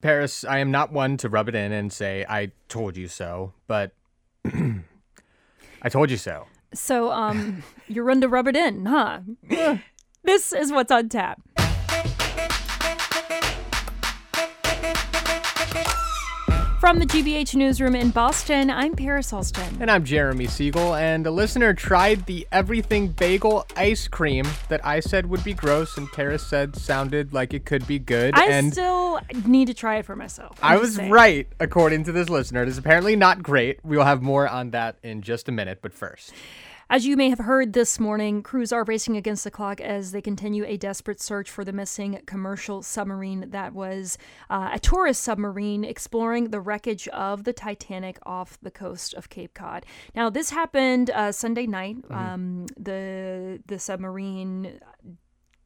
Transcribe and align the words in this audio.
Paris, 0.00 0.44
I 0.44 0.58
am 0.58 0.70
not 0.70 0.92
one 0.92 1.18
to 1.18 1.28
rub 1.28 1.48
it 1.48 1.54
in 1.54 1.72
and 1.72 1.92
say, 1.92 2.24
I 2.28 2.52
told 2.68 2.96
you 2.96 3.06
so, 3.06 3.52
but 3.66 3.92
I 4.44 5.88
told 5.90 6.10
you 6.10 6.16
so. 6.16 6.46
So, 6.72 7.10
um, 7.10 7.62
you're 7.86 8.04
run 8.04 8.20
to 8.22 8.28
rub 8.28 8.48
it 8.48 8.56
in, 8.56 8.86
huh? 8.86 9.20
this 10.24 10.52
is 10.52 10.72
what's 10.72 10.90
on 10.90 11.08
tap. 11.10 11.40
From 16.80 16.98
the 16.98 17.04
GBH 17.04 17.56
newsroom 17.56 17.94
in 17.94 18.08
Boston, 18.08 18.70
I'm 18.70 18.94
Paris 18.94 19.34
Alston. 19.34 19.76
And 19.80 19.90
I'm 19.90 20.02
Jeremy 20.02 20.46
Siegel, 20.46 20.94
and 20.94 21.26
a 21.26 21.30
listener 21.30 21.74
tried 21.74 22.24
the 22.24 22.48
everything 22.52 23.08
bagel 23.08 23.66
ice 23.76 24.08
cream 24.08 24.46
that 24.70 24.84
I 24.84 25.00
said 25.00 25.26
would 25.26 25.44
be 25.44 25.52
gross, 25.52 25.98
and 25.98 26.10
Paris 26.10 26.44
said 26.46 26.74
sounded 26.74 27.34
like 27.34 27.52
it 27.52 27.66
could 27.66 27.86
be 27.86 27.98
good. 27.98 28.34
I 28.34 28.46
and 28.46 28.72
still 28.72 29.20
need 29.44 29.66
to 29.66 29.74
try 29.74 29.98
it 29.98 30.06
for 30.06 30.16
myself. 30.16 30.58
I 30.62 30.72
I'm 30.72 30.80
was 30.80 30.94
saying. 30.96 31.10
right, 31.10 31.46
according 31.60 32.04
to 32.04 32.12
this 32.12 32.30
listener. 32.30 32.62
It 32.62 32.68
is 32.70 32.78
apparently 32.78 33.14
not 33.14 33.42
great. 33.42 33.84
We 33.84 33.98
will 33.98 34.06
have 34.06 34.22
more 34.22 34.48
on 34.48 34.70
that 34.70 34.96
in 35.02 35.20
just 35.20 35.50
a 35.50 35.52
minute, 35.52 35.80
but 35.82 35.92
first. 35.92 36.32
As 36.92 37.06
you 37.06 37.16
may 37.16 37.30
have 37.30 37.38
heard 37.38 37.72
this 37.72 38.00
morning, 38.00 38.42
crews 38.42 38.72
are 38.72 38.82
racing 38.82 39.16
against 39.16 39.44
the 39.44 39.50
clock 39.52 39.80
as 39.80 40.10
they 40.10 40.20
continue 40.20 40.64
a 40.64 40.76
desperate 40.76 41.20
search 41.20 41.48
for 41.48 41.64
the 41.64 41.72
missing 41.72 42.20
commercial 42.26 42.82
submarine 42.82 43.50
that 43.50 43.72
was 43.72 44.18
uh, 44.50 44.70
a 44.72 44.80
tourist 44.80 45.22
submarine 45.22 45.84
exploring 45.84 46.50
the 46.50 46.58
wreckage 46.58 47.06
of 47.08 47.44
the 47.44 47.52
Titanic 47.52 48.18
off 48.26 48.58
the 48.60 48.72
coast 48.72 49.14
of 49.14 49.28
Cape 49.28 49.54
Cod. 49.54 49.86
Now, 50.16 50.30
this 50.30 50.50
happened 50.50 51.10
uh, 51.10 51.30
Sunday 51.30 51.68
night. 51.68 51.98
Um, 52.10 52.66
the 52.76 53.62
the 53.66 53.78
submarine 53.78 54.80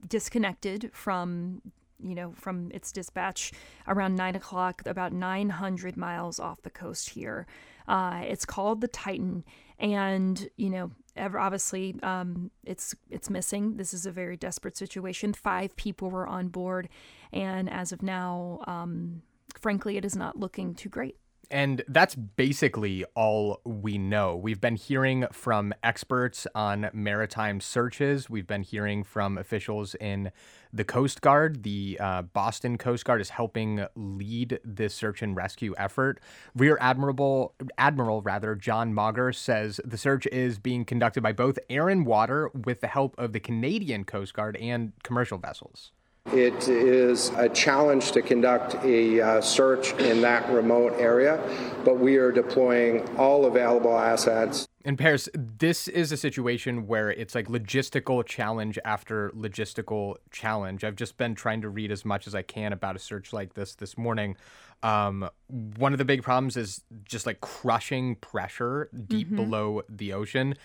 disconnected 0.06 0.90
from 0.92 1.62
you 2.02 2.14
know 2.14 2.34
from 2.36 2.70
its 2.74 2.92
dispatch 2.92 3.50
around 3.88 4.14
nine 4.14 4.36
o'clock 4.36 4.82
about 4.84 5.14
900 5.14 5.96
miles 5.96 6.38
off 6.38 6.60
the 6.60 6.70
coast 6.70 7.10
here 7.10 7.46
uh, 7.88 8.20
it's 8.26 8.44
called 8.44 8.82
the 8.82 8.88
titan 8.88 9.42
and 9.78 10.50
you 10.56 10.68
know 10.68 10.90
ever 11.16 11.38
obviously 11.38 11.96
um, 12.02 12.50
it's 12.64 12.94
it's 13.10 13.30
missing. 13.30 13.76
This 13.76 13.94
is 13.94 14.06
a 14.06 14.12
very 14.12 14.36
desperate 14.36 14.76
situation. 14.76 15.32
Five 15.32 15.76
people 15.76 16.10
were 16.10 16.26
on 16.26 16.48
board 16.48 16.88
and 17.32 17.68
as 17.70 17.92
of 17.92 18.02
now 18.02 18.60
um, 18.66 19.22
frankly 19.60 19.96
it 19.96 20.04
is 20.04 20.16
not 20.16 20.38
looking 20.38 20.74
too 20.74 20.88
great 20.88 21.16
And 21.54 21.84
that's 21.86 22.16
basically 22.16 23.04
all 23.14 23.60
we 23.64 23.96
know. 23.96 24.34
We've 24.34 24.60
been 24.60 24.74
hearing 24.74 25.24
from 25.30 25.72
experts 25.84 26.48
on 26.52 26.90
maritime 26.92 27.60
searches. 27.60 28.28
We've 28.28 28.48
been 28.48 28.64
hearing 28.64 29.04
from 29.04 29.38
officials 29.38 29.94
in 29.94 30.32
the 30.72 30.82
Coast 30.82 31.20
Guard. 31.20 31.62
The 31.62 31.96
uh, 32.00 32.22
Boston 32.22 32.76
Coast 32.76 33.04
Guard 33.04 33.20
is 33.20 33.30
helping 33.30 33.86
lead 33.94 34.58
this 34.64 34.94
search 34.94 35.22
and 35.22 35.36
rescue 35.36 35.76
effort. 35.78 36.18
Rear 36.56 36.76
Admiral 36.80 37.54
Admiral 37.78 38.20
rather 38.22 38.56
John 38.56 38.92
Mauger 38.92 39.32
says 39.32 39.80
the 39.84 39.96
search 39.96 40.26
is 40.32 40.58
being 40.58 40.84
conducted 40.84 41.22
by 41.22 41.30
both 41.30 41.60
air 41.70 41.88
and 41.88 42.04
water 42.04 42.50
with 42.52 42.80
the 42.80 42.88
help 42.88 43.14
of 43.16 43.32
the 43.32 43.38
Canadian 43.38 44.02
Coast 44.02 44.34
Guard 44.34 44.56
and 44.56 44.92
commercial 45.04 45.38
vessels. 45.38 45.92
It 46.32 46.68
is 46.68 47.28
a 47.36 47.48
challenge 47.48 48.10
to 48.12 48.22
conduct 48.22 48.74
a 48.82 49.20
uh, 49.20 49.40
search 49.40 49.92
in 49.92 50.22
that 50.22 50.50
remote 50.50 50.94
area, 50.98 51.38
but 51.84 52.00
we 52.00 52.16
are 52.16 52.32
deploying 52.32 53.06
all 53.16 53.44
available 53.44 53.96
assets. 53.96 54.66
In 54.84 54.96
Paris, 54.96 55.28
this 55.34 55.86
is 55.86 56.10
a 56.10 56.16
situation 56.16 56.88
where 56.88 57.10
it's 57.10 57.36
like 57.36 57.46
logistical 57.46 58.26
challenge 58.26 58.80
after 58.84 59.30
logistical 59.30 60.16
challenge. 60.32 60.82
I've 60.82 60.96
just 60.96 61.18
been 61.18 61.36
trying 61.36 61.60
to 61.60 61.68
read 61.68 61.92
as 61.92 62.04
much 62.04 62.26
as 62.26 62.34
I 62.34 62.42
can 62.42 62.72
about 62.72 62.96
a 62.96 62.98
search 62.98 63.32
like 63.32 63.54
this 63.54 63.76
this 63.76 63.96
morning. 63.96 64.36
Um, 64.82 65.30
one 65.76 65.92
of 65.92 65.98
the 65.98 66.04
big 66.04 66.24
problems 66.24 66.56
is 66.56 66.82
just 67.04 67.26
like 67.26 67.42
crushing 67.42 68.16
pressure 68.16 68.88
deep 69.06 69.34
below 69.34 69.82
the 69.88 70.14
ocean. 70.14 70.56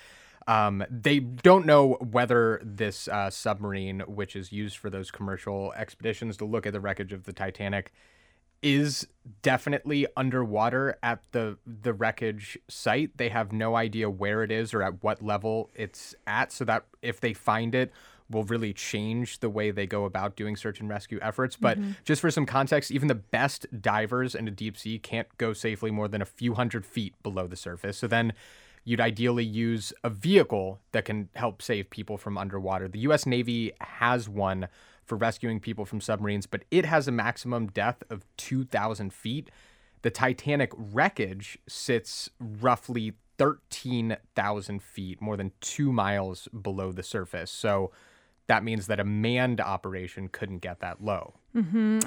Um, 0.50 0.84
they 0.90 1.20
don't 1.20 1.68
know 1.68 2.00
whether 2.02 2.60
this 2.64 3.08
uh, 3.08 3.30
submarine, 3.30 4.00
which 4.08 4.36
is 4.36 4.52
used 4.52 4.78
for 4.78 4.90
those 4.90 5.12
commercial 5.12 5.72
expeditions 5.74 6.38
to 6.38 6.46
look 6.46 6.66
at 6.66 6.74
the 6.74 6.80
wreckage 6.80 7.14
of 7.14 7.26
the 7.26 7.34
Titanic, 7.34 7.92
is 8.64 9.08
definitely 9.44 10.08
underwater 10.18 10.98
at 11.04 11.22
the 11.34 11.60
the 11.66 11.94
wreckage 11.94 12.58
site. 12.68 13.16
They 13.18 13.30
have 13.30 13.54
no 13.54 13.76
idea 13.76 14.10
where 14.10 14.42
it 14.42 14.52
is 14.52 14.74
or 14.74 14.82
at 14.82 15.04
what 15.04 15.22
level 15.22 15.70
it's 15.76 16.16
at, 16.26 16.52
so 16.52 16.66
that 16.66 16.84
if 17.04 17.22
they 17.22 17.34
find 17.34 17.76
it, 17.76 17.94
will 18.28 18.44
really 18.44 18.74
change 18.74 19.40
the 19.42 19.52
way 19.52 19.70
they 19.70 19.86
go 19.86 20.06
about 20.06 20.36
doing 20.36 20.56
search 20.56 20.80
and 20.80 20.90
rescue 20.90 21.20
efforts. 21.22 21.58
But 21.58 21.78
just 22.04 22.22
for 22.22 22.32
some 22.32 22.48
context, 22.48 22.90
even 22.90 23.08
the 23.08 23.16
best 23.16 23.68
divers 23.82 24.34
in 24.34 24.48
a 24.48 24.52
deep 24.52 24.78
sea 24.78 24.98
can't 24.98 25.28
go 25.38 25.54
safely 25.54 25.92
more 25.92 26.08
than 26.08 26.24
a 26.24 26.26
few 26.26 26.56
hundred 26.56 26.88
feet 26.88 27.14
below 27.22 27.46
the 27.46 27.56
surface. 27.56 27.98
So 27.98 28.08
then 28.08 28.34
you'd 28.84 29.02
ideally 29.02 29.44
use 29.44 29.94
a 30.04 30.10
vehicle 30.10 30.80
that 30.92 31.06
can 31.06 31.30
help 31.36 31.62
save 31.62 31.90
people 31.90 32.18
from 32.18 32.38
underwater. 32.38 32.88
The 32.88 33.00
US 33.00 33.26
Navy 33.26 33.72
has 33.82 34.28
one 34.30 34.68
for 35.04 35.16
rescuing 35.18 35.60
people 35.60 35.86
from 35.86 36.02
submarines, 36.02 36.46
but 36.46 36.64
it 36.72 36.86
has 36.86 37.08
a 37.08 37.12
maximum 37.12 37.68
depth 37.68 38.04
of 38.10 38.26
2,000 38.38 39.12
feet. 39.14 39.50
The 40.02 40.10
Titanic 40.12 40.72
wreckage 40.76 41.58
sits 41.68 42.30
roughly 42.40 43.14
13,000 43.38 44.84
feet, 44.84 45.22
more 45.22 45.38
than 45.38 45.52
two 45.62 45.92
miles 45.92 46.48
below 46.50 46.92
the 46.92 47.04
surface. 47.04 47.50
So 47.50 47.92
that 48.48 48.64
means 48.64 48.88
that 48.88 49.00
a 49.00 49.04
manned 49.04 49.62
operation 49.62 50.28
couldn't 50.28 50.60
get 50.60 50.80
that 50.82 51.04
low. 51.04 51.36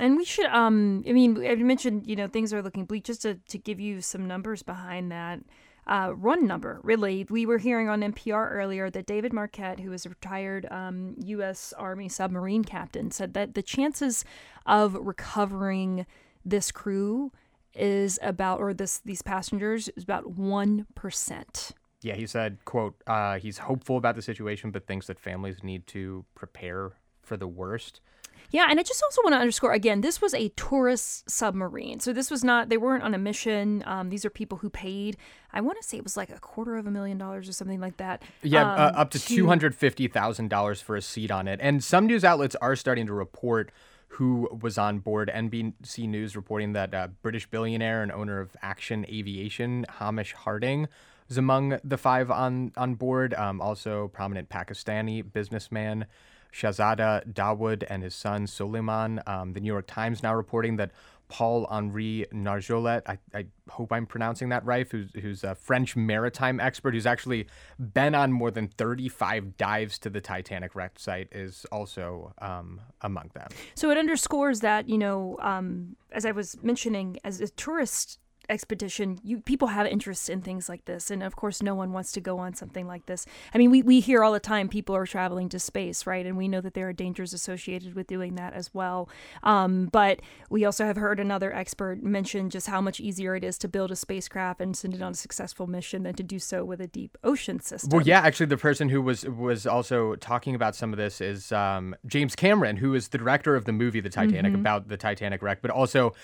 and 0.01 0.17
we 0.17 0.25
should 0.25 0.47
um 0.47 1.03
i 1.09 1.13
mean 1.13 1.45
i 1.45 1.55
mentioned 1.57 2.07
you 2.07 2.15
know 2.15 2.29
things 2.29 2.53
are 2.55 2.63
looking 2.63 2.85
bleak 2.85 3.03
just 3.03 3.23
to, 3.23 3.35
to 3.49 3.59
give 3.59 3.81
you 3.81 4.01
some 4.01 4.27
numbers 4.29 4.63
behind 4.63 5.11
that 5.11 5.41
uh, 5.87 6.11
one 6.11 6.47
number, 6.47 6.81
really. 6.83 7.27
We 7.29 7.45
were 7.45 7.59
hearing 7.59 7.89
on 7.89 8.01
NPR 8.01 8.53
earlier 8.53 8.89
that 8.91 9.07
David 9.07 9.33
Marquet, 9.33 9.83
who 9.83 9.93
is 9.93 10.07
a 10.07 10.11
retired 10.11 10.67
um, 10.71 11.17
U.S. 11.25 11.73
Army 11.77 12.09
submarine 12.09 12.65
captain, 12.65 13.11
said 13.11 13.35
that 13.35 13.55
the 13.55 13.63
chances 13.63 14.25
of 14.65 14.95
recovering 14.95 16.07
this 16.45 16.71
crew 16.71 17.33
is 17.75 18.19
about, 18.23 18.61
or 18.61 18.73
this 18.75 18.99
these 18.99 19.23
passengers 19.23 19.89
is 19.97 20.05
about 20.05 20.33
one 20.33 20.87
percent. 20.95 21.73
Yeah, 22.03 22.15
he 22.15 22.27
said, 22.27 22.59
quote, 22.65 23.01
uh, 23.07 23.39
he's 23.39 23.59
hopeful 23.59 23.97
about 23.97 24.17
the 24.17 24.23
situation, 24.23 24.73
but 24.73 24.87
thinks 24.87 25.07
that 25.07 25.21
families 25.21 25.63
need 25.63 25.87
to 25.89 26.25
prepare 26.35 26.93
for 27.23 27.37
the 27.37 27.47
worst. 27.47 28.01
Yeah, 28.53 28.67
and 28.69 28.79
I 28.79 28.83
just 28.83 29.03
also 29.03 29.23
want 29.25 29.35
to 29.35 29.39
underscore 29.39 29.73
again, 29.73 30.03
this 30.03 30.21
was 30.21 30.35
a 30.35 30.51
tourist 30.51 31.29
submarine. 31.29 32.01
So 32.01 32.13
this 32.13 32.31
was 32.31 32.45
not, 32.45 32.69
they 32.69 32.77
weren't 32.77 33.03
on 33.03 33.15
a 33.15 33.19
mission. 33.19 33.83
Um, 33.87 34.11
these 34.11 34.25
are 34.25 34.31
people 34.31 34.59
who 34.59 34.71
paid, 34.71 35.17
I 35.53 35.63
want 35.63 35.81
to 35.81 35.87
say 35.87 35.97
it 35.97 36.05
was 36.05 36.17
like 36.17 36.31
a 36.31 36.39
quarter 36.39 36.77
of 36.77 36.87
a 36.87 36.91
million 36.91 37.19
dollars 37.19 37.49
or 37.49 37.53
something 37.53 37.81
like 37.81 37.97
that. 37.97 38.23
Yeah, 38.43 38.71
uh, 38.71 38.89
um, 38.91 38.95
up 38.95 39.11
to 39.11 39.19
two 39.19 39.47
hundred 39.47 39.75
fifty 39.75 40.07
thousand 40.07 40.49
dollars 40.49 40.81
for 40.81 40.97
a 40.97 41.03
seat 41.03 41.31
on 41.31 41.49
it, 41.49 41.61
and 41.63 41.83
some 41.83 42.07
news 42.07 42.25
outlets 42.25 42.55
are 42.57 42.77
starting 42.77 43.07
to 43.07 43.13
report 43.13 43.73
who 44.09 44.49
was 44.61 44.77
on 44.77 44.99
board. 44.99 45.31
NBC 45.35 46.07
News 46.07 46.37
reporting 46.37 46.75
that 46.75 46.95
uh, 46.95 47.09
British 47.23 47.47
billionaire 47.47 48.03
and 48.03 48.13
owner 48.13 48.41
of 48.41 48.55
Action 48.61 49.07
Aviation 49.09 49.87
Hamish 49.99 50.35
Harding 50.35 50.87
was 51.29 51.39
among 51.39 51.79
the 51.83 51.97
five 51.97 52.31
on 52.31 52.73
on 52.77 52.95
board. 52.95 53.33
Um, 53.35 53.61
also, 53.61 54.09
prominent 54.09 54.51
Pakistani 54.51 55.23
businessman 55.33 56.07
Shahzada 56.53 57.27
Dawood 57.33 57.85
and 57.89 58.03
his 58.03 58.15
son 58.15 58.47
Suleman. 58.47 59.27
Um, 59.27 59.53
the 59.53 59.61
New 59.61 59.73
York 59.73 59.87
Times 59.87 60.23
now 60.23 60.35
reporting 60.35 60.77
that 60.77 60.91
Paul 61.33 61.67
Henri 61.71 62.27
Nargeolet, 62.31 63.01
I, 63.07 63.17
I 63.35 63.47
hope 63.71 63.91
I'm 63.91 64.05
pronouncing 64.05 64.51
that 64.51 64.67
right, 64.67 64.87
who's, 64.91 65.09
who's 65.15 65.45
a 65.45 65.55
French 65.55 65.97
maritime 65.97 66.61
expert 66.61 66.93
who's 66.93 67.07
actually 67.07 67.47
been 67.79 68.15
on 68.15 68.33
more 68.33 68.51
than 68.51 68.69
35 68.69 69.57
dives 69.57 69.99
to 70.01 70.11
the 70.11 70.21
Titanic 70.21 70.75
wreck 70.75 70.99
site, 70.99 71.29
is 71.33 71.65
also 71.73 72.35
um, 72.43 72.83
among 73.01 73.31
them. 73.33 73.49
So 73.75 73.91
it 73.91 73.97
underscores 73.97 74.61
that, 74.61 74.91
you 74.91 74.99
know, 74.99 75.39
um, 75.41 75.97
as 76.11 76.27
I 76.27 76.33
was 76.33 76.63
mentioning, 76.63 77.19
as 77.25 77.41
a 77.41 77.49
tourist 77.49 78.19
expedition, 78.49 79.19
you 79.23 79.41
people 79.41 79.69
have 79.69 79.87
interest 79.87 80.29
in 80.29 80.43
things 80.43 80.69
like 80.69 80.85
this, 80.85 81.11
and 81.11 81.23
of 81.23 81.37
course, 81.37 81.63
no 81.63 81.75
one 81.75 81.93
wants 81.93 82.13
to 82.13 82.21
go 82.21 82.39
on 82.39 82.55
something 82.55 82.87
like 82.87 83.07
this. 83.07 83.27
I 83.55 83.59
mean, 83.59 83.71
we 83.71 83.83
we 83.83 84.01
hear 84.01 84.25
all 84.25 84.33
the 84.33 84.41
time 84.41 84.69
people 84.69 84.95
are 84.95 85.07
traveling 85.07 85.49
to 85.51 85.59
space, 85.59 86.07
right? 86.07 86.25
And 86.27 86.37
we 86.37 86.49
know 86.49 86.61
that 86.61 86.75
there 86.75 86.89
are 86.89 86.93
dangers 86.93 87.33
associated 87.33 87.95
with 87.95 88.07
doing 88.07 88.35
that 88.37 88.53
as 88.55 88.73
well. 88.75 89.09
Um, 89.43 89.89
but 89.93 90.21
we 90.51 90.65
also 90.65 90.85
have 90.85 90.97
heard 90.97 91.21
another 91.21 91.53
expert 91.53 92.03
mention 92.03 92.51
just 92.51 92.67
how 92.67 92.81
much 92.81 93.01
easier 93.01 93.35
it 93.37 93.45
is 93.45 93.59
to 93.59 93.69
build 93.69 93.91
a 93.91 93.97
spacecraft 93.97 94.61
and 94.61 94.77
send 94.77 94.95
it 94.95 95.03
on 95.03 95.13
a 95.13 95.15
successful 95.15 95.67
mission 95.67 96.03
than 96.03 96.15
to 96.15 96.23
do 96.23 96.39
so 96.39 96.65
with 96.65 96.81
a 96.81 96.87
deep 96.87 97.17
ocean 97.25 97.61
system. 97.61 97.91
Well, 97.91 98.07
yeah, 98.07 98.21
actually, 98.21 98.47
the 98.47 98.57
person 98.57 98.89
who 98.89 99.03
was 99.03 99.25
was 99.25 99.67
also 99.67 100.15
talking 100.17 100.55
about 100.55 100.77
some 100.77 100.93
of 100.93 100.99
this 100.99 101.21
is 101.21 101.53
um, 101.53 101.95
James 102.07 102.35
Cameron, 102.37 102.77
who 102.77 102.95
is 102.95 103.09
the 103.09 103.19
director 103.19 103.57
of 103.57 103.65
the 103.65 103.73
movie 103.73 104.01
The 104.01 104.11
Titanic 104.11 104.55
about 104.55 104.89
the 104.89 104.97
Titanic 104.97 105.43
wreck, 105.43 105.61
but 105.63 105.71
also 105.71 106.15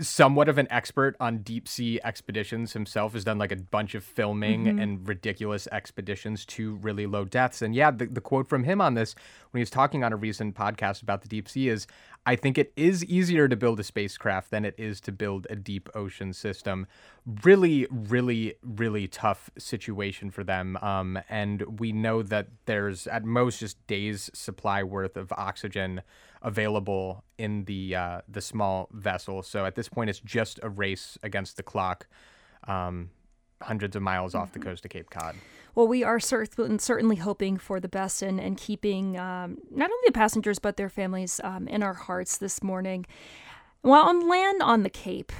somewhat 0.00 0.48
of 0.48 0.58
an 0.58 0.66
expert 0.70 1.16
on 1.20 1.38
deep 1.38 1.68
sea 1.68 2.00
expeditions 2.04 2.72
himself. 2.72 3.12
Has 3.12 3.24
done 3.24 3.38
like 3.38 3.52
a 3.52 3.56
bunch 3.56 3.94
of 3.94 4.04
filming 4.04 4.66
and 4.80 5.06
ridiculous 5.06 5.68
expeditions 5.72 6.44
to 6.46 6.76
really 6.76 7.06
low 7.06 7.24
depths. 7.24 7.62
And 7.62 7.74
yeah, 7.74 7.90
the, 7.90 8.06
the 8.06 8.20
quote 8.20 8.48
from 8.48 8.64
him 8.64 8.80
on 8.80 8.94
this 8.94 9.14
when 9.50 9.58
he 9.58 9.62
was 9.62 9.70
talking 9.70 10.04
on 10.04 10.12
a 10.12 10.16
recent 10.16 10.54
podcast 10.54 11.02
about 11.02 11.22
the 11.22 11.28
deep 11.28 11.48
sea 11.48 11.68
is, 11.68 11.86
I 12.26 12.36
think 12.36 12.58
it 12.58 12.72
is 12.76 13.04
easier 13.04 13.48
to 13.48 13.56
build 13.56 13.80
a 13.80 13.84
spacecraft 13.84 14.50
than 14.50 14.64
it 14.64 14.74
is 14.76 15.00
to 15.02 15.12
build 15.12 15.46
a 15.48 15.56
deep 15.56 15.88
ocean 15.94 16.32
system. 16.32 16.86
Really, 17.44 17.86
really, 17.90 18.54
really 18.62 19.08
tough 19.08 19.50
situation 19.58 20.30
for 20.30 20.44
them. 20.44 20.76
Um, 20.82 21.18
and 21.28 21.80
we 21.80 21.92
know 21.92 22.22
that 22.22 22.48
there's 22.66 23.06
at 23.06 23.24
most 23.24 23.60
just 23.60 23.84
days' 23.86 24.30
supply 24.34 24.82
worth 24.82 25.16
of 25.16 25.32
oxygen 25.32 26.02
available 26.42 27.24
in 27.38 27.64
the 27.64 27.94
uh, 27.94 28.20
the 28.28 28.40
small 28.40 28.88
vessel. 28.92 29.42
So 29.42 29.66
at 29.66 29.74
this 29.74 29.88
point, 29.88 30.10
it's 30.10 30.20
just 30.20 30.60
a 30.62 30.68
race 30.68 31.18
against 31.22 31.56
the 31.56 31.62
clock, 31.62 32.06
um, 32.66 33.10
hundreds 33.62 33.96
of 33.96 34.02
miles 34.02 34.32
mm-hmm. 34.32 34.42
off 34.42 34.52
the 34.52 34.58
mm-hmm. 34.58 34.68
coast 34.68 34.84
of 34.84 34.90
Cape 34.90 35.10
Cod. 35.10 35.36
Well, 35.74 35.86
we 35.86 36.02
are 36.02 36.18
certainly 36.18 37.16
hoping 37.16 37.56
for 37.56 37.78
the 37.78 37.88
best 37.88 38.22
and, 38.22 38.40
and 38.40 38.56
keeping 38.56 39.16
um, 39.18 39.58
not 39.70 39.90
only 39.90 40.02
the 40.06 40.12
passengers 40.12 40.58
but 40.58 40.76
their 40.76 40.88
families 40.88 41.40
um, 41.44 41.68
in 41.68 41.82
our 41.82 41.94
hearts 41.94 42.38
this 42.38 42.62
morning. 42.62 43.06
While 43.82 44.02
on 44.02 44.28
land 44.28 44.62
on 44.62 44.82
the 44.82 44.90
Cape, 44.90 45.32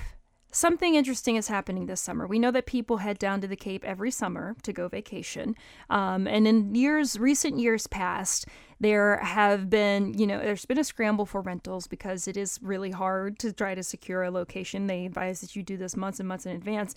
something 0.50 0.94
interesting 0.94 1.36
is 1.36 1.48
happening 1.48 1.86
this 1.86 2.00
summer. 2.00 2.26
We 2.26 2.38
know 2.38 2.50
that 2.50 2.66
people 2.66 2.98
head 2.98 3.18
down 3.18 3.40
to 3.40 3.46
the 3.46 3.56
Cape 3.56 3.84
every 3.84 4.10
summer 4.10 4.56
to 4.62 4.72
go 4.72 4.88
vacation. 4.88 5.54
Um, 5.88 6.26
and 6.26 6.46
in 6.46 6.74
years, 6.74 7.18
recent 7.18 7.58
years 7.58 7.86
past, 7.86 8.46
there 8.80 9.18
have 9.18 9.68
been, 9.68 10.14
you 10.18 10.26
know, 10.26 10.38
there's 10.38 10.64
been 10.64 10.78
a 10.78 10.84
scramble 10.84 11.26
for 11.26 11.40
rentals 11.40 11.86
because 11.86 12.26
it 12.26 12.36
is 12.36 12.58
really 12.62 12.90
hard 12.90 13.38
to 13.40 13.52
try 13.52 13.74
to 13.74 13.82
secure 13.82 14.22
a 14.22 14.30
location. 14.30 14.86
They 14.86 15.06
advise 15.06 15.40
that 15.40 15.54
you 15.54 15.62
do 15.62 15.76
this 15.76 15.96
months 15.96 16.18
and 16.18 16.28
months 16.28 16.46
in 16.46 16.56
advance. 16.56 16.94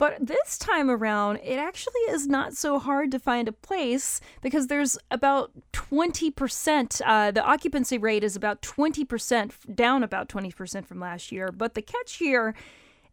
But 0.00 0.26
this 0.26 0.56
time 0.56 0.90
around, 0.90 1.40
it 1.44 1.58
actually 1.58 2.00
is 2.08 2.26
not 2.26 2.54
so 2.54 2.78
hard 2.78 3.10
to 3.10 3.18
find 3.18 3.48
a 3.48 3.52
place 3.52 4.22
because 4.40 4.68
there's 4.68 4.96
about 5.10 5.50
20%. 5.74 7.02
Uh, 7.04 7.30
the 7.30 7.44
occupancy 7.44 7.98
rate 7.98 8.24
is 8.24 8.34
about 8.34 8.62
20%, 8.62 9.76
down 9.76 10.02
about 10.02 10.30
20% 10.30 10.86
from 10.86 11.00
last 11.00 11.30
year. 11.30 11.52
But 11.52 11.74
the 11.74 11.82
catch 11.82 12.14
here 12.14 12.54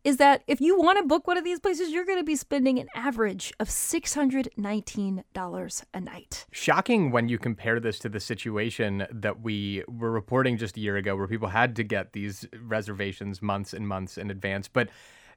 is 0.08 0.18
that 0.18 0.44
if 0.48 0.60
you 0.62 0.80
want 0.80 0.98
to 0.98 1.04
book 1.04 1.28
one 1.28 1.38
of 1.38 1.44
these 1.44 1.60
places, 1.60 1.90
you're 1.90 2.06
going 2.06 2.18
to 2.18 2.24
be 2.24 2.38
spending 2.38 2.80
an 2.80 2.88
average 2.96 3.52
of 3.60 3.68
$619 3.68 5.84
a 5.94 6.00
night. 6.00 6.46
Shocking 6.50 7.12
when 7.12 7.28
you 7.28 7.38
compare 7.38 7.82
this 7.82 8.00
to 8.00 8.08
the 8.08 8.22
situation 8.22 9.06
that 9.12 9.42
we 9.42 9.84
were 9.90 10.12
reporting 10.12 10.58
just 10.58 10.78
a 10.78 10.80
year 10.80 10.96
ago, 10.96 11.18
where 11.18 11.28
people 11.28 11.50
had 11.50 11.76
to 11.76 11.84
get 11.84 12.14
these 12.14 12.48
reservations 12.64 13.42
months 13.42 13.74
and 13.74 13.86
months 13.86 14.18
in 14.18 14.32
advance. 14.32 14.70
But 14.70 14.88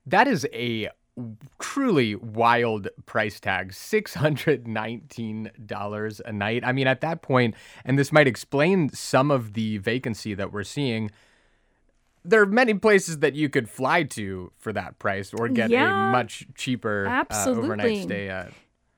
that 0.06 0.28
is 0.28 0.46
a 0.52 0.88
truly 1.58 2.14
wild 2.14 2.86
price 3.06 3.40
tag 3.40 3.72
$619 3.72 6.20
a 6.24 6.32
night. 6.32 6.62
I 6.64 6.70
mean, 6.70 6.86
at 6.86 7.00
that 7.00 7.22
point, 7.22 7.56
and 7.84 7.98
this 7.98 8.12
might 8.12 8.28
explain 8.28 8.90
some 8.90 9.32
of 9.32 9.54
the 9.54 9.78
vacancy 9.78 10.34
that 10.34 10.52
we're 10.52 10.62
seeing. 10.62 11.10
There 12.24 12.42
are 12.42 12.46
many 12.46 12.74
places 12.74 13.20
that 13.20 13.34
you 13.34 13.48
could 13.48 13.68
fly 13.68 14.02
to 14.04 14.52
for 14.58 14.72
that 14.72 14.98
price 14.98 15.32
or 15.32 15.48
get 15.48 15.70
yeah, 15.70 16.08
a 16.08 16.12
much 16.12 16.46
cheaper 16.54 17.06
uh, 17.08 17.24
overnight 17.46 18.02
stay 18.02 18.28
at. 18.28 18.52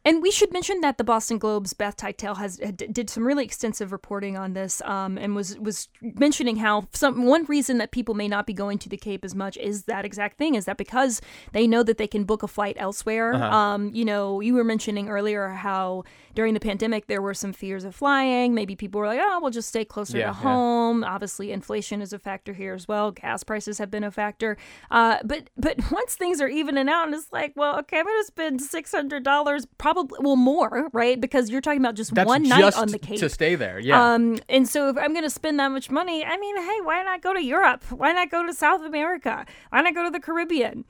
And 0.04 0.20
we 0.20 0.30
should 0.32 0.52
mention 0.52 0.80
that 0.80 0.98
the 0.98 1.04
Boston 1.04 1.38
Globe's 1.38 1.74
Beth 1.74 1.96
Teitell 1.96 2.36
has 2.38 2.56
did 2.56 3.08
some 3.08 3.24
really 3.24 3.44
extensive 3.44 3.92
reporting 3.92 4.36
on 4.36 4.52
this, 4.52 4.82
um, 4.82 5.16
and 5.16 5.36
was 5.36 5.58
was 5.58 5.88
mentioning 6.02 6.56
how 6.56 6.88
some 6.92 7.24
one 7.24 7.44
reason 7.44 7.78
that 7.78 7.92
people 7.92 8.14
may 8.14 8.26
not 8.26 8.46
be 8.46 8.52
going 8.52 8.78
to 8.78 8.88
the 8.88 8.96
Cape 8.96 9.24
as 9.24 9.34
much 9.34 9.56
is 9.56 9.84
that 9.84 10.04
exact 10.04 10.38
thing 10.38 10.56
is 10.56 10.64
that 10.64 10.76
because 10.76 11.20
they 11.52 11.68
know 11.68 11.84
that 11.84 11.98
they 11.98 12.08
can 12.08 12.24
book 12.24 12.42
a 12.42 12.48
flight 12.48 12.76
elsewhere. 12.78 13.34
Uh-huh. 13.34 13.56
Um, 13.56 13.90
you 13.94 14.04
know, 14.04 14.40
you 14.40 14.54
were 14.54 14.64
mentioning 14.64 15.08
earlier 15.08 15.50
how 15.50 16.02
during 16.34 16.54
the 16.54 16.60
pandemic 16.60 17.06
there 17.06 17.22
were 17.22 17.34
some 17.34 17.52
fears 17.52 17.84
of 17.84 17.94
flying. 17.94 18.54
Maybe 18.54 18.74
people 18.74 19.00
were 19.00 19.06
like, 19.06 19.20
oh, 19.22 19.38
we'll 19.40 19.50
just 19.50 19.68
stay 19.68 19.84
closer 19.84 20.18
yeah, 20.18 20.26
to 20.26 20.32
home. 20.32 21.02
Yeah. 21.02 21.10
Obviously, 21.10 21.52
inflation 21.52 22.02
is 22.02 22.12
a 22.12 22.18
factor 22.18 22.52
here 22.52 22.74
as 22.74 22.88
well. 22.88 23.12
Gas 23.12 23.44
prices 23.44 23.78
have 23.78 23.90
been 23.90 24.04
a 24.04 24.10
factor. 24.10 24.56
Uh, 24.90 25.18
but 25.24 25.48
but 25.56 25.78
once 25.92 26.16
things 26.16 26.40
are 26.40 26.48
evening 26.48 26.88
out, 26.88 27.06
and 27.06 27.14
it's 27.14 27.30
like, 27.30 27.52
well, 27.54 27.78
okay, 27.80 28.00
I'm 28.00 28.04
gonna 28.04 28.24
spend 28.24 28.62
six 28.62 28.90
hundred 28.90 29.22
dollars. 29.22 29.64
Probably 29.78 29.91
probably 29.92 30.18
well 30.20 30.36
more, 30.36 30.88
right? 30.92 31.20
Because 31.20 31.50
you're 31.50 31.60
talking 31.60 31.80
about 31.80 31.94
just 31.94 32.14
That's 32.14 32.26
one 32.26 32.44
just 32.44 32.60
night 32.60 32.82
on 32.82 32.88
the 32.88 32.98
Cape 32.98 33.20
to 33.20 33.28
stay 33.28 33.54
there. 33.54 33.78
Yeah. 33.78 34.14
Um, 34.14 34.38
and 34.48 34.68
so 34.68 34.88
if 34.88 34.96
I'm 34.96 35.12
going 35.12 35.24
to 35.24 35.30
spend 35.30 35.58
that 35.60 35.68
much 35.68 35.90
money, 35.90 36.24
I 36.24 36.36
mean, 36.36 36.56
hey, 36.56 36.80
why 36.82 37.02
not 37.02 37.22
go 37.22 37.34
to 37.34 37.42
Europe? 37.42 37.84
Why 37.90 38.12
not 38.12 38.30
go 38.30 38.46
to 38.46 38.52
South 38.52 38.82
America? 38.82 39.46
Why 39.70 39.82
not 39.82 39.94
go 39.94 40.04
to 40.04 40.10
the 40.10 40.20
Caribbean? 40.20 40.84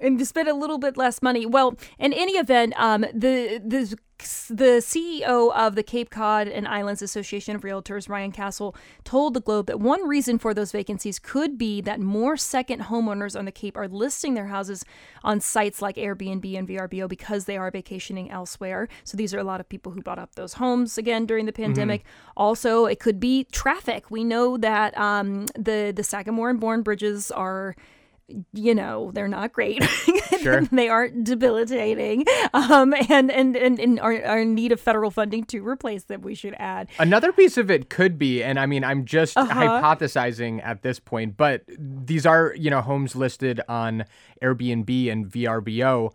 and 0.00 0.26
spend 0.26 0.48
a 0.48 0.54
little 0.54 0.78
bit 0.78 0.96
less 0.96 1.22
money. 1.22 1.46
Well, 1.46 1.76
in 1.98 2.12
any 2.12 2.32
event, 2.32 2.74
um, 2.76 3.02
the 3.14 3.60
the 3.64 3.96
the 4.18 4.80
CEO 4.80 5.52
of 5.54 5.74
the 5.74 5.82
Cape 5.82 6.10
Cod 6.10 6.48
and 6.48 6.66
Islands 6.68 7.02
Association 7.02 7.56
of 7.56 7.62
Realtors, 7.62 8.08
Ryan 8.08 8.32
Castle, 8.32 8.74
told 9.04 9.34
the 9.34 9.40
Globe 9.40 9.66
that 9.66 9.80
one 9.80 10.06
reason 10.06 10.38
for 10.38 10.54
those 10.54 10.72
vacancies 10.72 11.18
could 11.18 11.58
be 11.58 11.80
that 11.80 12.00
more 12.00 12.36
second 12.36 12.82
homeowners 12.82 13.38
on 13.38 13.44
the 13.44 13.52
Cape 13.52 13.76
are 13.76 13.88
listing 13.88 14.34
their 14.34 14.46
houses 14.46 14.84
on 15.22 15.40
sites 15.40 15.82
like 15.82 15.96
Airbnb 15.96 16.56
and 16.56 16.68
VRBO 16.68 17.08
because 17.08 17.44
they 17.44 17.56
are 17.56 17.70
vacationing 17.70 18.30
elsewhere. 18.30 18.88
So 19.04 19.16
these 19.16 19.34
are 19.34 19.38
a 19.38 19.44
lot 19.44 19.60
of 19.60 19.68
people 19.68 19.92
who 19.92 20.02
bought 20.02 20.18
up 20.18 20.34
those 20.34 20.54
homes 20.54 20.96
again 20.96 21.26
during 21.26 21.46
the 21.46 21.52
mm-hmm. 21.52 21.64
pandemic. 21.64 22.02
Mm-hmm. 22.02 22.32
Also, 22.36 22.86
it 22.86 23.00
could 23.00 23.20
be 23.20 23.44
traffic. 23.52 24.10
We 24.10 24.24
know 24.24 24.56
that 24.56 24.96
um, 24.98 25.46
the 25.56 25.92
the 25.94 26.04
Sagamore 26.04 26.50
and 26.50 26.60
Bourne 26.60 26.82
bridges 26.82 27.30
are 27.30 27.74
you 28.52 28.74
know 28.74 29.10
they're 29.12 29.28
not 29.28 29.52
great 29.52 29.82
sure. 30.40 30.62
they 30.72 30.88
aren't 30.88 31.24
debilitating 31.24 32.24
um, 32.54 32.94
and, 33.08 33.30
and 33.30 33.54
and, 33.56 33.78
and 33.78 34.00
are, 34.00 34.14
are, 34.24 34.40
in 34.40 34.54
need 34.54 34.72
of 34.72 34.80
federal 34.80 35.10
funding 35.10 35.44
to 35.44 35.66
replace 35.66 36.04
them 36.04 36.22
we 36.22 36.34
should 36.34 36.54
add 36.58 36.88
another 36.98 37.32
piece 37.32 37.58
of 37.58 37.70
it 37.70 37.90
could 37.90 38.18
be 38.18 38.42
and 38.42 38.58
i 38.58 38.64
mean 38.64 38.82
i'm 38.82 39.04
just 39.04 39.36
uh-huh. 39.36 39.52
hypothesizing 39.52 40.64
at 40.64 40.82
this 40.82 40.98
point 40.98 41.36
but 41.36 41.64
these 41.68 42.24
are 42.24 42.54
you 42.56 42.70
know 42.70 42.80
homes 42.80 43.14
listed 43.14 43.60
on 43.68 44.04
airbnb 44.42 45.10
and 45.12 45.26
vrbo 45.30 46.10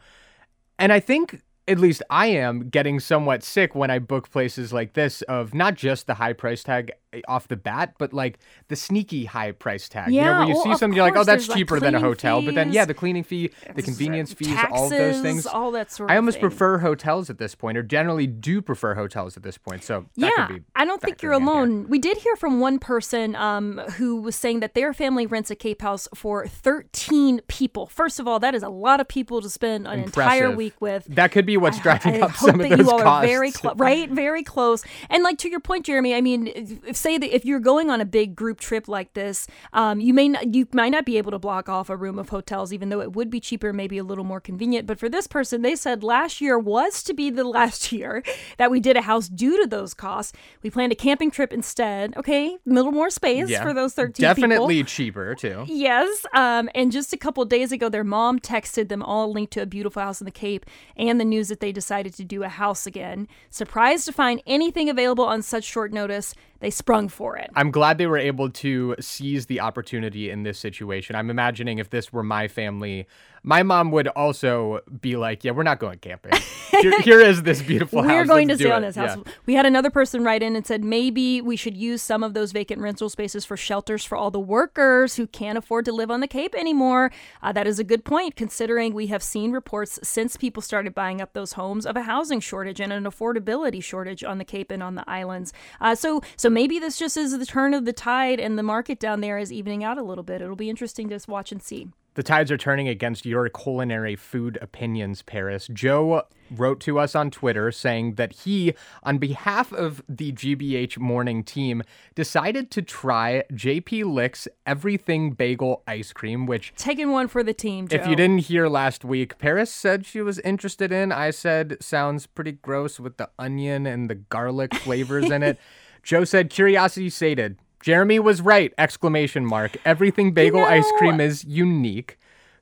and 0.79 0.91
i 0.91 0.99
think 0.99 1.41
at 1.69 1.79
least 1.79 2.01
I 2.09 2.27
am 2.27 2.69
getting 2.69 2.99
somewhat 2.99 3.43
sick 3.43 3.75
when 3.75 3.91
I 3.91 3.99
book 3.99 4.31
places 4.31 4.73
like 4.73 4.93
this 4.93 5.21
of 5.23 5.53
not 5.53 5.75
just 5.75 6.07
the 6.07 6.15
high 6.15 6.33
price 6.33 6.63
tag 6.63 6.91
off 7.27 7.47
the 7.47 7.55
bat, 7.55 7.95
but 7.97 8.13
like 8.13 8.39
the 8.67 8.75
sneaky 8.75 9.25
high 9.25 9.51
price 9.51 9.89
tag. 9.89 10.11
Yeah, 10.11 10.21
you 10.21 10.31
know, 10.31 10.39
when 10.39 10.47
you 10.47 10.53
well, 10.55 10.63
see 10.63 10.75
something, 10.75 10.95
you're 10.95 11.05
like, 11.05 11.15
oh, 11.15 11.23
that's 11.23 11.47
cheaper 11.47 11.75
like 11.75 11.81
than 11.81 11.95
a 11.95 11.99
hotel. 11.99 12.39
Fees, 12.39 12.47
but 12.47 12.55
then, 12.55 12.71
yeah, 12.71 12.85
the 12.85 12.93
cleaning 12.93 13.23
fee, 13.23 13.51
the 13.75 13.81
convenience 13.81 14.33
fees, 14.33 14.49
taxes, 14.49 14.77
all 14.77 14.85
of 14.85 14.89
those 14.91 15.21
things. 15.21 15.45
All 15.45 15.71
that 15.71 15.91
sort 15.91 16.11
I 16.11 16.15
almost 16.15 16.35
thing. 16.35 16.41
prefer 16.41 16.79
hotels 16.79 17.29
at 17.29 17.37
this 17.37 17.55
point, 17.55 17.77
or 17.77 17.83
generally 17.83 18.27
do 18.27 18.61
prefer 18.61 18.95
hotels 18.95 19.37
at 19.37 19.43
this 19.43 19.57
point. 19.57 19.83
So 19.83 20.05
yeah, 20.15 20.49
I 20.75 20.85
don't 20.85 21.01
think 21.01 21.21
you're 21.21 21.33
alone. 21.33 21.87
We 21.87 21.99
did 21.99 22.17
hear 22.17 22.35
from 22.35 22.59
one 22.59 22.79
person 22.79 23.35
um, 23.35 23.79
who 23.97 24.21
was 24.21 24.35
saying 24.35 24.59
that 24.61 24.73
their 24.73 24.93
family 24.93 25.25
rents 25.25 25.51
a 25.51 25.55
Cape 25.55 25.81
House 25.81 26.07
for 26.13 26.47
13 26.47 27.41
people. 27.47 27.87
First 27.87 28.19
of 28.19 28.27
all, 28.27 28.39
that 28.39 28.53
is 28.53 28.63
a 28.63 28.69
lot 28.69 28.99
of 28.99 29.07
people 29.07 29.41
to 29.41 29.49
spend 29.49 29.87
an 29.87 30.03
Impressive. 30.03 30.43
entire 30.43 30.55
week 30.55 30.79
with. 30.79 31.05
That 31.05 31.31
could 31.31 31.45
be 31.45 31.57
what's 31.59 31.79
driving 31.79 32.15
I, 32.15 32.25
up 32.25 32.31
hope 32.31 32.49
some 32.49 32.57
that 32.59 32.71
of 32.71 32.77
those 32.77 32.87
you 32.87 32.91
all 32.91 33.01
costs. 33.01 33.25
are 33.25 33.27
very 33.27 33.51
close, 33.51 33.75
right? 33.77 34.09
Very 34.09 34.43
close. 34.43 34.83
And 35.09 35.23
like 35.23 35.37
to 35.39 35.49
your 35.49 35.59
point, 35.59 35.85
Jeremy, 35.85 36.13
I 36.15 36.21
mean, 36.21 36.47
if, 36.47 36.95
say 36.95 37.17
that 37.17 37.35
if 37.35 37.45
you're 37.45 37.59
going 37.59 37.89
on 37.89 38.01
a 38.01 38.05
big 38.05 38.35
group 38.35 38.59
trip 38.59 38.87
like 38.87 39.13
this, 39.13 39.47
um, 39.73 39.99
you 39.99 40.13
may 40.13 40.29
not, 40.29 40.53
you 40.53 40.67
might 40.73 40.89
not 40.89 41.05
be 41.05 41.17
able 41.17 41.31
to 41.31 41.39
block 41.39 41.69
off 41.69 41.89
a 41.89 41.95
room 41.95 42.19
of 42.19 42.29
hotels, 42.29 42.73
even 42.73 42.89
though 42.89 43.01
it 43.01 43.13
would 43.13 43.29
be 43.29 43.39
cheaper, 43.39 43.73
maybe 43.73 43.97
a 43.97 44.03
little 44.03 44.23
more 44.23 44.39
convenient. 44.39 44.87
But 44.87 44.99
for 44.99 45.09
this 45.09 45.27
person, 45.27 45.61
they 45.61 45.75
said 45.75 46.03
last 46.03 46.41
year 46.41 46.57
was 46.57 47.03
to 47.03 47.13
be 47.13 47.29
the 47.29 47.43
last 47.59 47.91
year 47.91 48.23
that 48.57 48.71
we 48.71 48.79
did 48.79 48.97
a 48.97 49.01
house 49.01 49.27
due 49.27 49.61
to 49.61 49.67
those 49.67 49.93
costs. 49.93 50.33
We 50.63 50.69
planned 50.69 50.91
a 50.91 50.95
camping 50.95 51.31
trip 51.31 51.53
instead. 51.53 52.15
Okay, 52.17 52.47
a 52.55 52.59
little 52.65 52.91
more 52.91 53.09
space 53.09 53.49
yeah, 53.49 53.63
for 53.63 53.73
those 53.73 53.93
13 53.93 54.21
definitely 54.21 54.75
people. 54.75 54.89
cheaper 54.89 55.35
too. 55.35 55.65
Yes. 55.67 56.25
Um, 56.33 56.69
and 56.75 56.91
just 56.91 57.13
a 57.13 57.17
couple 57.17 57.43
days 57.45 57.71
ago, 57.71 57.89
their 57.89 58.03
mom 58.03 58.39
texted 58.39 58.89
them 58.89 59.03
all 59.03 59.25
a 59.25 59.31
link 59.31 59.49
to 59.51 59.61
a 59.61 59.65
beautiful 59.65 60.01
house 60.01 60.21
in 60.21 60.25
the 60.25 60.31
Cape 60.31 60.65
and 60.95 61.19
the 61.19 61.25
news 61.25 61.48
that 61.49 61.59
they 61.59 61.71
decided 61.71 62.13
to 62.15 62.23
do 62.23 62.43
a 62.43 62.49
house 62.49 62.87
again. 62.87 63.27
Surprised 63.49 64.05
to 64.05 64.11
find 64.11 64.41
anything 64.47 64.89
available 64.89 65.25
on 65.25 65.41
such 65.41 65.63
short 65.63 65.91
notice 65.91 66.33
they 66.59 66.69
sprung 66.69 67.07
for 67.07 67.37
it. 67.37 67.49
I'm 67.55 67.71
glad 67.71 67.97
they 67.97 68.07
were 68.07 68.17
able 68.17 68.49
to 68.49 68.95
seize 68.99 69.45
the 69.45 69.61
opportunity 69.61 70.29
in 70.29 70.43
this 70.43 70.59
situation. 70.59 71.15
I'm 71.15 71.29
imagining 71.29 71.79
if 71.79 71.89
this 71.89 72.11
were 72.11 72.23
my 72.23 72.47
family, 72.47 73.07
my 73.43 73.63
mom 73.63 73.91
would 73.91 74.07
also 74.09 74.81
be 75.01 75.15
like, 75.15 75.43
"Yeah, 75.43 75.51
we're 75.51 75.63
not 75.63 75.79
going 75.79 75.99
camping. 75.99 76.33
here, 76.81 76.99
here 77.01 77.19
is 77.19 77.43
this 77.43 77.61
beautiful 77.61 78.01
house. 78.01 78.11
We're 78.11 78.25
going 78.25 78.47
Let's 78.47 78.59
to 78.59 78.65
stay 78.65 78.71
on 78.71 78.81
this 78.81 78.95
house." 78.95 79.17
Yeah. 79.17 79.31
We 79.45 79.53
had 79.53 79.65
another 79.65 79.89
person 79.89 80.23
write 80.23 80.43
in 80.43 80.55
and 80.55 80.65
said 80.65 80.83
maybe 80.83 81.41
we 81.41 81.55
should 81.55 81.77
use 81.77 82.01
some 82.01 82.23
of 82.23 82.33
those 82.33 82.51
vacant 82.51 82.81
rental 82.81 83.09
spaces 83.09 83.45
for 83.45 83.57
shelters 83.57 84.03
for 84.03 84.17
all 84.17 84.31
the 84.31 84.39
workers 84.39 85.15
who 85.15 85.27
can't 85.27 85.57
afford 85.57 85.85
to 85.85 85.91
live 85.91 86.11
on 86.11 86.19
the 86.19 86.27
Cape 86.27 86.55
anymore. 86.55 87.11
Uh, 87.41 87.51
that 87.51 87.67
is 87.67 87.79
a 87.79 87.83
good 87.83 88.05
point, 88.05 88.35
considering 88.35 88.93
we 88.93 89.07
have 89.07 89.23
seen 89.23 89.51
reports 89.51 89.99
since 90.03 90.37
people 90.37 90.61
started 90.61 90.93
buying 90.95 91.21
up 91.21 91.33
those 91.33 91.53
homes 91.53 91.85
of 91.85 91.95
a 91.95 92.03
housing 92.03 92.39
shortage 92.39 92.79
and 92.79 92.91
an 92.91 93.03
affordability 93.03 93.83
shortage 93.83 94.23
on 94.23 94.37
the 94.37 94.45
Cape 94.45 94.71
and 94.71 94.83
on 94.83 94.95
the 94.95 95.09
islands. 95.09 95.53
Uh, 95.79 95.95
so, 95.95 96.21
so 96.35 96.49
maybe 96.49 96.79
this 96.79 96.97
just 96.97 97.17
is 97.17 97.37
the 97.37 97.45
turn 97.45 97.73
of 97.73 97.85
the 97.85 97.93
tide, 97.93 98.39
and 98.39 98.57
the 98.57 98.63
market 98.63 98.99
down 98.99 99.21
there 99.21 99.37
is 99.37 99.51
evening 99.51 99.83
out 99.83 99.97
a 99.97 100.03
little 100.03 100.23
bit. 100.23 100.41
It'll 100.41 100.55
be 100.55 100.69
interesting 100.69 101.09
to 101.09 101.19
watch 101.27 101.51
and 101.51 101.61
see. 101.61 101.89
The 102.15 102.23
tides 102.23 102.51
are 102.51 102.57
turning 102.57 102.87
against 102.87 103.25
your 103.25 103.47
culinary 103.49 104.15
food 104.15 104.57
opinions, 104.61 105.21
Paris. 105.21 105.69
Joe 105.71 106.23
wrote 106.51 106.79
to 106.81 106.99
us 106.99 107.15
on 107.15 107.29
Twitter 107.29 107.71
saying 107.71 108.15
that 108.15 108.33
he, 108.33 108.73
on 109.03 109.19
behalf 109.19 109.71
of 109.71 110.01
the 110.09 110.31
GBH 110.31 110.97
morning 110.97 111.43
team, 111.43 111.83
decided 112.15 112.71
to 112.71 112.81
try 112.81 113.43
JP 113.53 114.11
Lick's 114.11 114.47
Everything 114.65 115.31
Bagel 115.31 115.83
Ice 115.87 116.11
Cream, 116.11 116.45
which. 116.45 116.73
Taking 116.75 117.11
one 117.11 117.27
for 117.27 117.43
the 117.43 117.53
team, 117.53 117.87
Joe. 117.87 117.97
If 117.97 118.07
you 118.07 118.15
didn't 118.15 118.39
hear 118.39 118.67
last 118.67 119.05
week, 119.05 119.37
Paris 119.37 119.71
said 119.71 120.05
she 120.05 120.21
was 120.21 120.39
interested 120.39 120.91
in. 120.91 121.11
I 121.11 121.29
said, 121.29 121.77
sounds 121.79 122.25
pretty 122.25 122.53
gross 122.53 122.99
with 122.99 123.17
the 123.17 123.29
onion 123.37 123.85
and 123.85 124.09
the 124.09 124.15
garlic 124.15 124.73
flavors 124.73 125.29
in 125.29 125.43
it. 125.43 125.59
Joe 126.03 126.23
said, 126.23 126.49
curiosity 126.49 127.09
sated. 127.09 127.59
Jeremy 127.81 128.19
was 128.19 128.41
right! 128.41 128.73
Exclamation 128.77 129.45
mark. 129.45 129.77
Everything 129.85 130.33
bagel 130.33 130.61
know- 130.61 130.67
ice 130.67 130.89
cream 130.97 131.19
is 131.19 131.43
unique. 131.45 132.17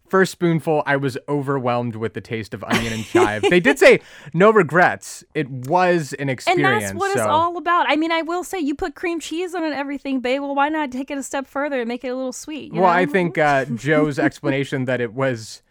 First 0.10 0.32
spoonful, 0.32 0.84
I 0.86 0.96
was 0.96 1.18
overwhelmed 1.28 1.98
with 1.98 2.14
the 2.14 2.22
taste 2.22 2.54
of 2.54 2.64
onion 2.64 2.94
and 2.94 3.04
chive. 3.04 3.42
they 3.50 3.60
did 3.60 3.78
say 3.78 4.00
no 4.34 4.52
regrets. 4.52 5.26
It 5.34 5.50
was 5.50 6.14
an 6.14 6.30
experience. 6.30 6.66
And 6.68 6.82
that's 6.82 6.94
what 6.94 7.12
so. 7.12 7.20
it's 7.20 7.28
all 7.28 7.58
about. 7.58 7.88
I 7.90 7.98
mean, 7.98 8.14
I 8.14 8.22
will 8.22 8.46
say 8.46 8.58
you 8.58 8.74
put 8.74 8.96
cream 8.96 9.20
cheese 9.20 9.54
on 9.54 9.66
an 9.66 9.74
everything 9.74 10.22
bagel. 10.22 10.56
Why 10.56 10.70
not 10.70 10.92
take 10.92 11.12
it 11.12 11.18
a 11.18 11.24
step 11.24 11.46
further 11.46 11.82
and 11.82 11.90
make 11.90 12.06
it 12.06 12.08
a 12.08 12.16
little 12.16 12.32
sweet? 12.32 12.74
you 12.74 12.80
Well, 12.80 12.90
I 12.90 13.06
think 13.06 13.38
uh, 13.38 13.66
Joe's 13.76 14.18
explanation 14.18 14.86
that 14.86 15.02
it 15.02 15.14
was 15.14 15.62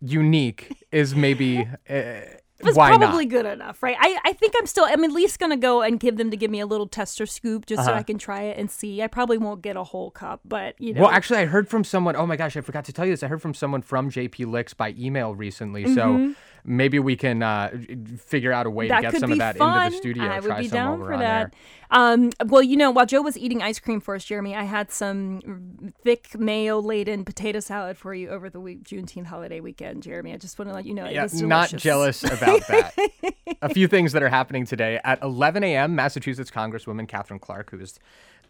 unique 0.00 0.84
is 0.90 1.14
maybe 1.14 1.68
uh, 1.88 1.94
was 2.64 2.76
why 2.76 2.88
probably 2.96 3.24
not? 3.26 3.30
good 3.30 3.46
enough, 3.46 3.82
right? 3.82 3.96
I, 3.98 4.18
I 4.24 4.32
think 4.32 4.54
I'm 4.58 4.66
still, 4.66 4.84
I'm 4.84 5.02
at 5.04 5.12
least 5.12 5.38
going 5.38 5.50
to 5.50 5.56
go 5.56 5.82
and 5.82 5.98
give 5.98 6.16
them 6.16 6.30
to 6.30 6.36
give 6.36 6.50
me 6.50 6.60
a 6.60 6.66
little 6.66 6.86
tester 6.86 7.26
scoop 7.26 7.66
just 7.66 7.84
so 7.84 7.90
Uh-huh. 7.90 7.98
I 8.00 8.02
can 8.02 8.18
try 8.18 8.42
it 8.42 8.58
and 8.58 8.70
see. 8.70 9.02
I 9.02 9.06
probably 9.06 9.38
won't 9.38 9.62
get 9.62 9.76
a 9.76 9.84
whole 9.84 10.10
cup, 10.10 10.40
but, 10.44 10.80
you 10.80 10.94
know. 10.94 11.02
Well, 11.02 11.10
actually, 11.10 11.40
I 11.40 11.46
heard 11.46 11.68
from 11.68 11.84
someone. 11.84 12.16
Oh 12.16 12.26
my 12.26 12.36
gosh, 12.36 12.56
I 12.56 12.60
forgot 12.60 12.84
to 12.86 12.92
tell 12.92 13.04
you 13.06 13.12
this. 13.12 13.22
I 13.22 13.28
heard 13.28 13.42
from 13.42 13.54
someone 13.54 13.82
from 13.82 14.10
JP 14.10 14.46
Licks 14.50 14.74
by 14.74 14.94
email 14.98 15.34
recently. 15.34 15.92
So 15.94 16.34
maybe 16.64 16.98
we 16.98 17.16
can 17.16 17.42
uh, 17.42 17.70
figure 18.18 18.52
out 18.52 18.66
a 18.66 18.70
way 18.70 18.88
that 18.88 19.00
to 19.00 19.10
get 19.10 19.20
some 19.20 19.32
of 19.32 19.38
that 19.38 19.56
fun. 19.56 19.86
into 19.86 19.90
the 19.90 19.96
studio. 19.96 20.24
I 20.24 20.40
would 20.40 20.46
Try 20.46 20.62
be 20.62 20.68
down 20.68 20.98
for 20.98 21.16
that. 21.16 21.54
Um, 21.90 22.30
well, 22.46 22.62
you 22.62 22.76
know, 22.76 22.90
while 22.90 23.04
Joe 23.04 23.20
was 23.20 23.36
eating 23.36 23.62
ice 23.62 23.78
cream 23.78 24.00
for 24.00 24.14
us, 24.14 24.24
Jeremy, 24.24 24.54
I 24.54 24.62
had 24.62 24.90
some 24.90 25.92
thick 26.02 26.38
mayo 26.38 26.80
laden 26.80 27.24
potato 27.24 27.60
salad 27.60 27.98
for 27.98 28.14
you 28.14 28.30
over 28.30 28.48
the 28.48 28.60
week, 28.60 28.84
Juneteenth 28.84 29.26
holiday 29.26 29.60
weekend. 29.60 30.02
Jeremy, 30.02 30.32
I 30.32 30.36
just 30.38 30.58
want 30.58 30.70
to 30.70 30.74
let 30.74 30.86
you 30.86 30.94
know 30.94 31.04
it 31.04 31.12
Yeah, 31.12 31.26
not 31.32 31.68
jealous 31.70 32.24
about 32.24 32.66
that. 32.68 32.94
a 33.62 33.68
few 33.68 33.88
things 33.88 34.12
that 34.12 34.22
are 34.22 34.30
happening 34.30 34.64
today. 34.64 35.00
At 35.04 35.22
11 35.22 35.64
a.m., 35.64 35.94
Massachusetts 35.94 36.50
Congresswoman 36.50 37.06
Katherine 37.08 37.40
Clark, 37.40 37.70
who 37.70 37.80
is 37.80 37.98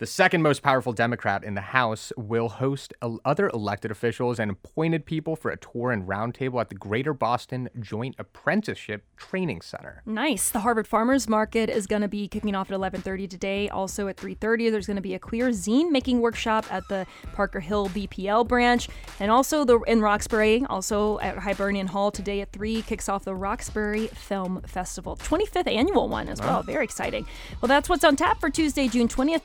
the 0.02 0.06
second 0.06 0.42
most 0.42 0.62
powerful 0.62 0.92
Democrat 0.92 1.44
in 1.44 1.54
the 1.54 1.60
House, 1.60 2.12
will 2.16 2.48
host 2.48 2.92
other 3.24 3.48
elected 3.50 3.92
officials 3.92 4.40
and 4.40 4.50
appointed 4.50 5.06
people 5.06 5.36
for 5.36 5.52
a 5.52 5.56
tour 5.56 5.92
and 5.92 6.08
roundtable 6.08 6.60
at 6.60 6.70
the 6.70 6.74
Greater 6.74 7.14
Boston 7.14 7.68
Joint 7.78 8.16
Apprenticeship 8.18 9.04
Training 9.16 9.60
Center. 9.60 10.02
Nice. 10.04 10.50
The 10.50 10.58
Harvard 10.58 10.88
Farmers 10.88 11.28
Market 11.28 11.70
is 11.70 11.86
going 11.86 12.02
to 12.02 12.08
be 12.08 12.26
kicking 12.26 12.56
off 12.56 12.68
at 12.72 12.76
11:30 12.76 13.30
today. 13.30 13.68
Also 13.68 14.08
at 14.08 14.16
3:30, 14.16 14.72
there's 14.72 14.88
going 14.88 14.96
to 14.96 15.00
be 15.00 15.14
a 15.14 15.20
queer 15.20 15.50
zine 15.50 15.92
making 15.92 16.20
workshop 16.20 16.66
at 16.68 16.82
the 16.88 17.06
Parker 17.34 17.60
Hill 17.60 17.88
BPL 17.90 18.48
branch, 18.48 18.88
and 19.20 19.30
also 19.30 19.64
the 19.64 19.78
in 19.82 20.00
Roxbury, 20.00 20.66
also 20.68 21.20
at 21.20 21.38
Hibernian 21.38 21.86
Hall 21.86 22.10
today 22.10 22.40
at 22.40 22.50
3 22.50 22.82
kicks 22.82 23.08
off 23.08 23.24
the 23.24 23.36
Roxbury 23.36 24.08
Film 24.08 24.62
Festival, 24.62 25.14
25th 25.14 25.68
annual 25.68 26.08
one 26.08 26.28
as 26.28 26.40
well. 26.40 26.64
Very 26.64 26.82
exciting. 26.82 27.24
Well, 27.60 27.68
that's 27.68 27.88
what's 27.88 28.02
on 28.02 28.16
tap 28.16 28.40
for 28.40 28.50
Tuesday, 28.50 28.88
June 28.88 29.06
20th, 29.06 29.44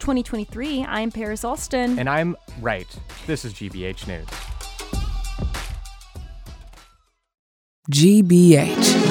2023. 0.52 0.86
I'm 0.86 1.12
Paris 1.12 1.44
Alston. 1.44 2.00
And 2.00 2.10
I'm 2.10 2.36
right. 2.62 2.88
This 3.26 3.46
is 3.46 3.54
GBH 3.54 4.08
News. 4.08 4.28
GBH. 7.92 9.07